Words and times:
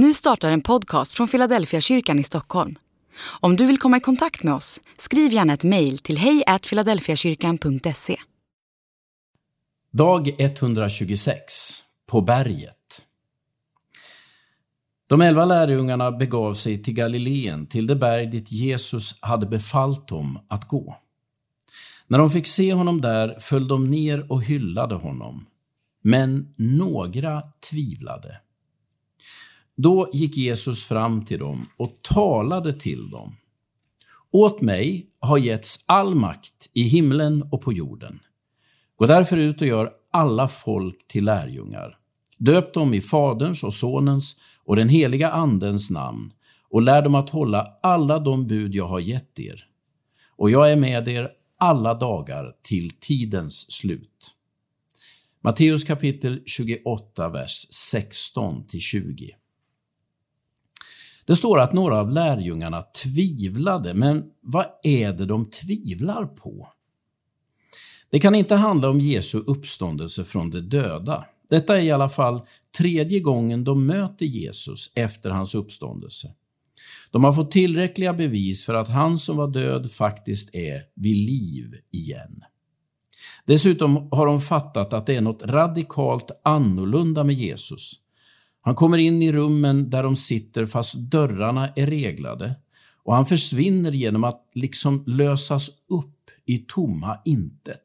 Nu 0.00 0.14
startar 0.14 0.50
en 0.50 0.60
podcast 0.60 1.12
från 1.12 1.28
Philadelphia 1.28 1.80
kyrkan 1.80 2.18
i 2.18 2.24
Stockholm. 2.24 2.78
Om 3.40 3.56
du 3.56 3.66
vill 3.66 3.78
komma 3.78 3.96
i 3.96 4.00
kontakt 4.00 4.42
med 4.42 4.54
oss, 4.54 4.80
skriv 4.98 5.32
gärna 5.32 5.52
ett 5.52 5.64
mejl 5.64 5.98
till 5.98 6.18
hejfiladelfiakyrkan.se. 6.18 8.16
Dag 9.92 10.40
126 10.40 11.42
På 12.06 12.20
berget 12.20 13.06
De 15.06 15.20
elva 15.20 15.44
lärjungarna 15.44 16.12
begav 16.12 16.54
sig 16.54 16.82
till 16.82 16.94
Galileen, 16.94 17.66
till 17.66 17.86
det 17.86 17.96
berg 17.96 18.26
dit 18.26 18.52
Jesus 18.52 19.22
hade 19.22 19.46
befallt 19.46 20.08
dem 20.08 20.38
att 20.48 20.68
gå. 20.68 20.96
När 22.06 22.18
de 22.18 22.30
fick 22.30 22.46
se 22.46 22.72
honom 22.72 23.00
där 23.00 23.38
föll 23.40 23.68
de 23.68 23.86
ner 23.86 24.32
och 24.32 24.44
hyllade 24.44 24.94
honom. 24.94 25.46
Men 26.02 26.54
några 26.56 27.42
tvivlade. 27.70 28.40
Då 29.80 30.10
gick 30.12 30.36
Jesus 30.36 30.84
fram 30.84 31.24
till 31.24 31.38
dem 31.38 31.66
och 31.76 32.02
talade 32.02 32.72
till 32.72 33.10
dem. 33.10 33.36
Åt 34.30 34.60
mig 34.60 35.06
har 35.20 35.38
getts 35.38 35.84
all 35.86 36.14
makt 36.14 36.70
i 36.72 36.82
himlen 36.82 37.48
och 37.52 37.60
på 37.60 37.72
jorden. 37.72 38.20
Gå 38.96 39.06
därför 39.06 39.36
ut 39.36 39.60
och 39.60 39.66
gör 39.66 39.90
alla 40.10 40.48
folk 40.48 41.08
till 41.08 41.24
lärjungar. 41.24 41.98
Döp 42.38 42.74
dem 42.74 42.94
i 42.94 43.00
Faderns 43.00 43.64
och 43.64 43.74
Sonens 43.74 44.36
och 44.64 44.76
den 44.76 44.88
heliga 44.88 45.30
Andens 45.30 45.90
namn 45.90 46.32
och 46.70 46.82
lär 46.82 47.02
dem 47.02 47.14
att 47.14 47.30
hålla 47.30 47.66
alla 47.82 48.18
de 48.18 48.46
bud 48.46 48.74
jag 48.74 48.86
har 48.86 49.00
gett 49.00 49.38
er. 49.38 49.66
Och 50.36 50.50
jag 50.50 50.72
är 50.72 50.76
med 50.76 51.08
er 51.08 51.30
alla 51.58 51.94
dagar 51.94 52.52
till 52.62 52.90
tidens 52.90 53.72
slut. 53.72 54.34
Matteus 55.40 55.84
kapitel 55.84 56.42
28, 56.46 57.28
vers 57.28 57.66
16-20. 57.94 59.30
Det 61.28 61.36
står 61.36 61.60
att 61.60 61.72
några 61.72 61.98
av 61.98 62.10
lärjungarna 62.10 62.82
tvivlade, 62.82 63.94
men 63.94 64.24
vad 64.42 64.66
är 64.82 65.12
det 65.12 65.26
de 65.26 65.50
tvivlar 65.50 66.24
på? 66.26 66.68
Det 68.10 68.18
kan 68.18 68.34
inte 68.34 68.54
handla 68.54 68.90
om 68.90 69.00
Jesu 69.00 69.38
uppståndelse 69.38 70.24
från 70.24 70.50
de 70.50 70.60
döda. 70.60 71.24
Detta 71.50 71.78
är 71.78 71.82
i 71.82 71.90
alla 71.90 72.08
fall 72.08 72.40
tredje 72.78 73.20
gången 73.20 73.64
de 73.64 73.86
möter 73.86 74.26
Jesus 74.26 74.92
efter 74.94 75.30
hans 75.30 75.54
uppståndelse. 75.54 76.34
De 77.10 77.24
har 77.24 77.32
fått 77.32 77.50
tillräckliga 77.50 78.12
bevis 78.12 78.64
för 78.64 78.74
att 78.74 78.88
han 78.88 79.18
som 79.18 79.36
var 79.36 79.48
död 79.48 79.90
faktiskt 79.90 80.54
är 80.54 80.80
vid 80.94 81.16
liv 81.16 81.74
igen. 81.90 82.42
Dessutom 83.44 84.08
har 84.10 84.26
de 84.26 84.40
fattat 84.40 84.92
att 84.92 85.06
det 85.06 85.16
är 85.16 85.20
något 85.20 85.42
radikalt 85.42 86.30
annorlunda 86.44 87.24
med 87.24 87.34
Jesus. 87.34 88.00
Han 88.60 88.74
kommer 88.74 88.98
in 88.98 89.22
i 89.22 89.32
rummen 89.32 89.90
där 89.90 90.02
de 90.02 90.16
sitter 90.16 90.66
fast 90.66 90.96
dörrarna 90.96 91.68
är 91.76 91.86
reglade 91.86 92.54
och 93.02 93.14
han 93.14 93.26
försvinner 93.26 93.92
genom 93.92 94.24
att 94.24 94.50
liksom 94.54 95.04
lösas 95.06 95.70
upp 95.88 96.30
i 96.46 96.58
tomma 96.58 97.18
intet. 97.24 97.82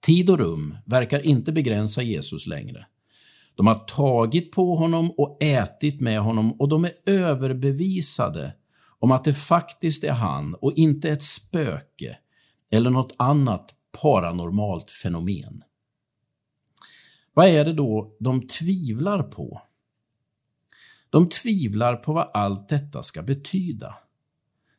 Tid 0.00 0.30
och 0.30 0.38
rum 0.38 0.76
verkar 0.84 1.26
inte 1.26 1.52
begränsa 1.52 2.02
Jesus 2.02 2.46
längre. 2.46 2.86
De 3.54 3.66
har 3.66 3.74
tagit 3.74 4.52
på 4.52 4.76
honom 4.76 5.10
och 5.10 5.42
ätit 5.42 6.00
med 6.00 6.20
honom 6.20 6.52
och 6.52 6.68
de 6.68 6.84
är 6.84 6.92
överbevisade 7.06 8.54
om 8.98 9.12
att 9.12 9.24
det 9.24 9.34
faktiskt 9.34 10.04
är 10.04 10.12
han 10.12 10.54
och 10.54 10.72
inte 10.72 11.10
ett 11.10 11.22
spöke 11.22 12.18
eller 12.70 12.90
något 12.90 13.14
annat 13.16 13.74
paranormalt 14.02 14.90
fenomen. 14.90 15.62
Vad 17.34 17.48
är 17.48 17.64
det 17.64 17.72
då 17.72 18.16
de 18.20 18.46
tvivlar 18.46 19.22
på? 19.22 19.62
De 21.10 21.28
tvivlar 21.28 21.96
på 21.96 22.12
vad 22.12 22.30
allt 22.34 22.68
detta 22.68 23.02
ska 23.02 23.22
betyda. 23.22 23.94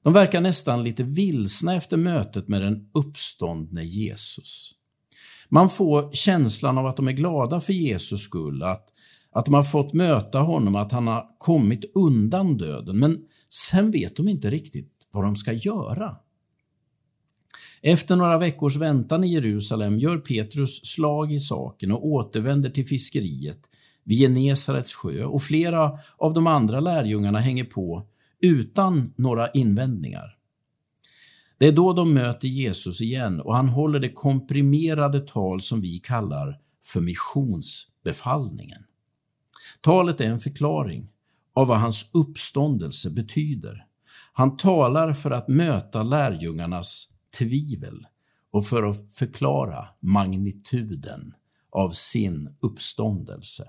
De 0.03 0.13
verkar 0.13 0.41
nästan 0.41 0.83
lite 0.83 1.03
vilsna 1.03 1.75
efter 1.75 1.97
mötet 1.97 2.47
med 2.47 2.61
den 2.61 2.89
uppståndne 2.93 3.83
Jesus. 3.83 4.75
Man 5.49 5.69
får 5.69 6.11
känslan 6.11 6.77
av 6.77 6.85
att 6.85 6.97
de 6.97 7.07
är 7.07 7.11
glada 7.11 7.61
för 7.61 7.73
Jesus 7.73 8.21
skull, 8.21 8.63
att, 8.63 8.87
att 9.31 9.45
de 9.45 9.53
har 9.53 9.63
fått 9.63 9.93
möta 9.93 10.39
honom, 10.39 10.75
att 10.75 10.91
han 10.91 11.07
har 11.07 11.29
kommit 11.37 11.91
undan 11.95 12.57
döden, 12.57 12.99
men 12.99 13.25
sen 13.49 13.91
vet 13.91 14.15
de 14.15 14.27
inte 14.27 14.49
riktigt 14.49 15.07
vad 15.11 15.23
de 15.23 15.35
ska 15.35 15.53
göra. 15.53 16.15
Efter 17.81 18.15
några 18.15 18.37
veckors 18.37 18.77
väntan 18.77 19.23
i 19.23 19.27
Jerusalem 19.27 19.99
gör 19.99 20.17
Petrus 20.17 20.85
slag 20.85 21.33
i 21.33 21.39
saken 21.39 21.91
och 21.91 22.05
återvänder 22.05 22.69
till 22.69 22.85
fiskeriet 22.85 23.59
vid 24.03 24.19
Genesarets 24.19 24.93
sjö 24.93 25.25
och 25.25 25.43
flera 25.43 25.99
av 26.17 26.33
de 26.33 26.47
andra 26.47 26.79
lärjungarna 26.79 27.39
hänger 27.39 27.63
på 27.63 28.07
utan 28.41 29.13
några 29.15 29.51
invändningar. 29.51 30.37
Det 31.57 31.67
är 31.67 31.71
då 31.71 31.93
de 31.93 32.13
möter 32.13 32.47
Jesus 32.47 33.01
igen 33.01 33.41
och 33.41 33.55
han 33.55 33.69
håller 33.69 33.99
det 33.99 34.09
komprimerade 34.09 35.19
tal 35.19 35.61
som 35.61 35.81
vi 35.81 35.99
kallar 35.99 36.59
för 36.83 37.01
missionsbefallningen. 37.01 38.83
Talet 39.81 40.21
är 40.21 40.25
en 40.25 40.39
förklaring 40.39 41.09
av 41.53 41.67
vad 41.67 41.79
hans 41.79 42.11
uppståndelse 42.13 43.09
betyder. 43.09 43.85
Han 44.33 44.57
talar 44.57 45.13
för 45.13 45.31
att 45.31 45.47
möta 45.47 46.03
lärjungarnas 46.03 47.10
tvivel 47.37 48.07
och 48.51 48.65
för 48.65 48.83
att 48.83 49.13
förklara 49.13 49.87
magnituden 49.99 51.33
av 51.69 51.89
sin 51.91 52.55
uppståndelse. 52.59 53.63